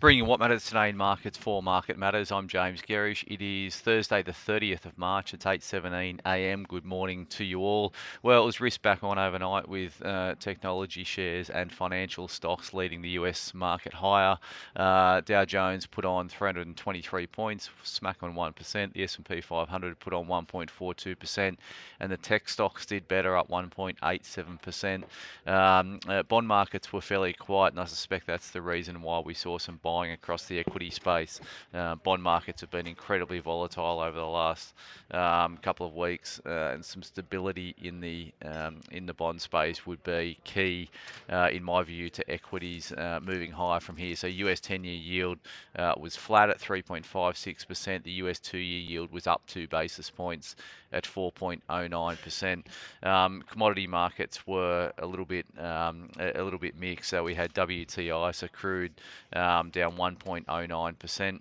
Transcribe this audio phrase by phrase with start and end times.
[0.00, 2.30] Bringing what matters today in markets for Market Matters.
[2.30, 3.24] I'm James Gerrish.
[3.26, 5.34] It is Thursday, the 30th of March.
[5.34, 6.64] It's 8:17 a.m.
[6.68, 7.92] Good morning to you all.
[8.22, 13.02] Well, it was risk back on overnight with uh, technology shares and financial stocks leading
[13.02, 14.38] the US market higher.
[14.76, 18.92] Uh, Dow Jones put on 323 points, smack on 1%.
[18.92, 21.56] The S&P 500 put on 1.42%,
[21.98, 25.02] and the tech stocks did better, up 1.87%.
[25.48, 29.34] Um, uh, bond markets were fairly quiet, and I suspect that's the reason why we
[29.34, 31.40] saw some buying across the equity space.
[31.72, 34.74] Uh, bond markets have been incredibly volatile over the last
[35.12, 39.86] um, couple of weeks, uh, and some stability in the um, in the bond space
[39.86, 40.90] would be key,
[41.30, 44.14] uh, in my view, to equities uh, moving higher from here.
[44.14, 45.38] So US 10-year yield
[45.74, 48.02] uh, was flat at 3.56%.
[48.02, 50.54] The US two-year yield was up two basis points
[50.92, 52.64] at 4.09%.
[53.02, 57.10] Um, commodity markets were a little bit um, a, little bit mixed.
[57.10, 58.92] So we had WTI, so crude,
[59.32, 61.40] um, down 1.09%.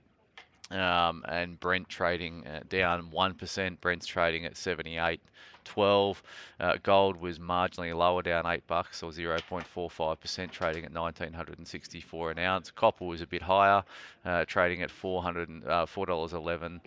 [0.69, 3.79] Um, and Brent trading uh, down 1%.
[3.79, 6.17] Brent's trading at 78.12.
[6.59, 12.71] Uh, gold was marginally lower, down 8 bucks or 0.45%, trading at 1964 an ounce.
[12.71, 13.83] Copper was a bit higher,
[14.25, 16.81] uh, trading at 400 uh, $4.11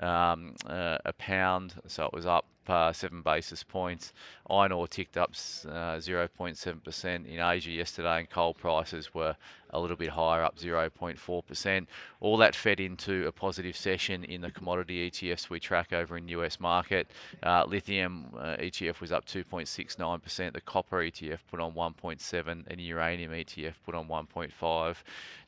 [0.00, 4.12] um, uh, a pound, so it was up uh, seven basis points.
[4.48, 9.36] Iron ore ticked up 0.7% uh, in Asia yesterday, and coal prices were
[9.70, 11.86] a little bit higher, up 0.4%.
[12.20, 16.28] All that fed into a positive session in the commodity ETFs we track over in
[16.28, 17.10] US market.
[17.42, 20.52] Uh, lithium uh, ETF was up 2.69%.
[20.52, 24.96] The copper ETF put on 1.7, and uranium ETF put on 1.5.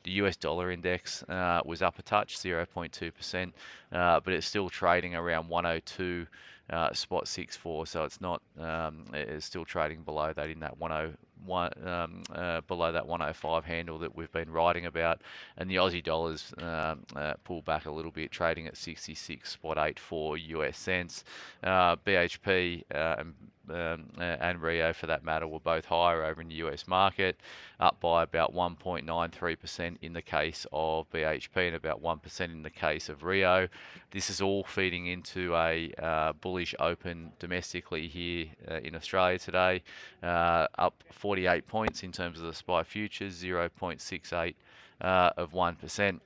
[0.03, 3.51] The US dollar index uh, was up a touch, 0.2%,
[3.91, 6.27] uh, but it's still trading around 102
[6.69, 10.79] uh, spot six four, so it's not um, it's still trading below that in that
[10.79, 15.21] 10 one, um, uh, below that 105 handle that we've been writing about,
[15.57, 20.77] and the Aussie dollars um, uh, pulled back a little bit, trading at 66.84 US
[20.77, 21.23] cents.
[21.63, 23.33] Uh, BHP uh, and
[23.69, 27.39] um, uh, and Rio, for that matter, were both higher over in the US market,
[27.79, 33.09] up by about 1.93% in the case of BHP and about 1% in the case
[33.09, 33.67] of Rio.
[34.11, 39.83] This is all feeding into a uh, bullish open domestically here uh, in Australia today,
[40.23, 44.55] uh, up 48 points in terms of the SPI futures, 0.68
[45.01, 46.19] uh, of 1%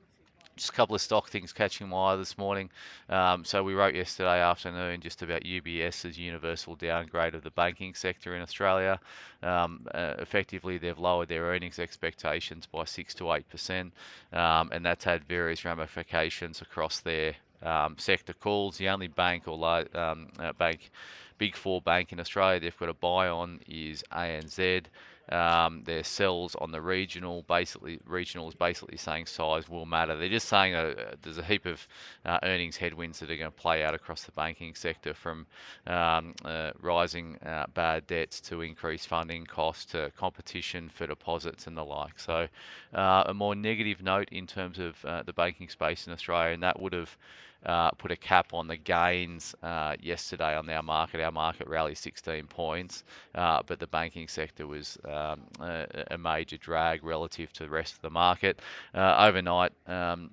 [0.55, 2.69] just a couple of stock things catching my eye this morning.
[3.09, 8.35] Um, so we wrote yesterday afternoon just about UBS's universal downgrade of the banking sector
[8.35, 8.99] in Australia.
[9.41, 13.93] Um, uh, effectively, they've lowered their earnings expectations by six to eight percent,
[14.31, 18.77] um, and that's had various ramifications across their um, sector calls.
[18.77, 20.91] The only bank or um, uh, bank,
[21.37, 24.85] big four bank in Australia they've got a buy on is ANZ.
[25.29, 30.17] Um, their sells on the regional, basically regional is basically saying size will matter.
[30.17, 31.87] They're just saying uh, there's a heap of
[32.25, 35.45] uh, earnings headwinds that are going to play out across the banking sector, from
[35.87, 41.77] um, uh, rising uh, bad debts to increased funding costs to competition for deposits and
[41.77, 42.19] the like.
[42.19, 42.47] So,
[42.93, 46.63] uh, a more negative note in terms of uh, the banking space in Australia, and
[46.63, 47.17] that would have
[47.65, 51.21] uh, put a cap on the gains uh, yesterday on our market.
[51.21, 53.03] Our market rallied 16 points,
[53.35, 57.93] uh, but the banking sector was um, a, a, major drag relative to the rest
[57.93, 58.59] of the market.
[58.93, 60.31] Uh, overnight, um,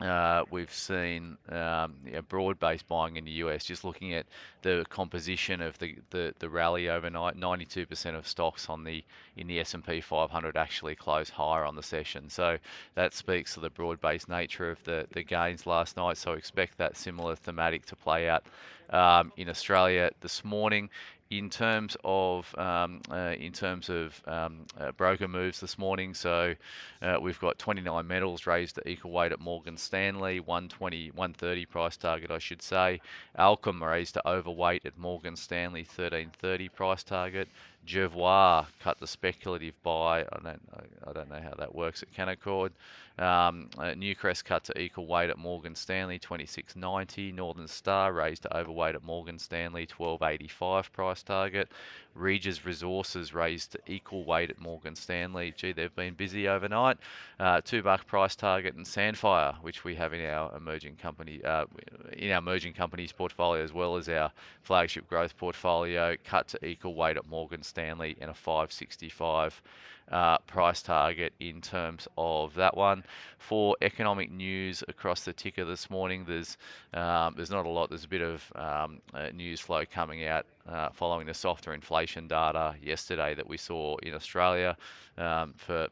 [0.00, 1.94] uh, we've seen um,
[2.28, 3.64] broad-based buying in the US.
[3.64, 4.26] Just looking at
[4.62, 9.04] the composition of the, the, the rally overnight, 92% of stocks on the
[9.36, 12.28] in the S&P 500 actually closed higher on the session.
[12.28, 12.58] So
[12.96, 16.16] that speaks to the broad-based nature of the, the gains last night.
[16.16, 18.44] So expect that similar thematic to play out
[18.90, 20.90] um, in Australia this morning
[21.30, 26.14] in terms of um, uh, in terms of um, uh, broker moves this morning.
[26.14, 26.54] So
[27.02, 31.96] uh, we've got 29 metals raised to equal weight at Morgan Stanley, 120, 130 price
[31.96, 33.00] target, I should say.
[33.38, 37.48] Allkem raised to overweight at Morgan Stanley, 1330 price target.
[37.86, 40.20] Jervois cut the speculative buy.
[40.22, 40.60] I don't,
[41.06, 42.70] I don't know how that works at Canaccord.
[43.16, 47.32] Um, uh, Newcrest cut to equal weight at Morgan Stanley, 26.90.
[47.32, 51.70] Northern Star raised to overweight at Morgan Stanley, 12.85 price target.
[52.14, 55.52] Regis Resources raised to equal weight at Morgan Stanley.
[55.56, 56.96] Gee, they've been busy overnight.
[57.38, 61.66] Uh, two buck price target and Sandfire, which we have in our emerging company, uh,
[62.12, 64.32] in our emerging companies portfolio as well as our
[64.62, 69.62] flagship growth portfolio, cut to equal weight at Morgan Stanley in a 565
[70.10, 73.04] uh, price target in terms of that one.
[73.38, 76.56] For economic news across the ticker this morning, there's
[76.92, 77.88] um, there's not a lot.
[77.88, 82.28] There's a bit of um, uh, news flow coming out uh, following the softer inflation
[82.28, 84.76] data yesterday that we saw in Australia
[85.18, 85.88] um, for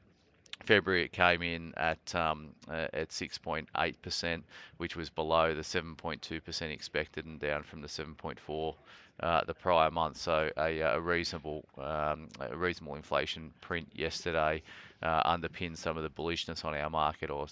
[0.64, 4.43] February it came in at um, uh, at 6.8%,
[4.76, 8.75] which was below the 7.2% expected and down from the 7.4
[9.20, 10.17] uh, the prior month.
[10.17, 14.62] So a, a reasonable um, a reasonable inflation print yesterday
[15.03, 17.47] uh, underpinned some of the bullishness on our market or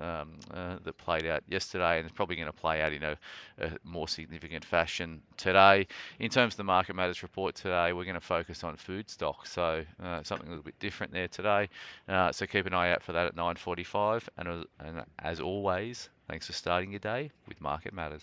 [0.00, 3.16] um, uh, that played out yesterday and it's probably going to play out in a,
[3.60, 5.86] a, more significant fashion today.
[6.18, 9.52] In terms of the market matters report today, we're going to focus on food stocks.
[9.52, 11.68] So uh, something a little bit different there today.
[12.08, 14.28] Uh, so keep an eye out for that at 9:45.
[14.36, 18.22] And, and as always, thanks for starting your day with Market Matters.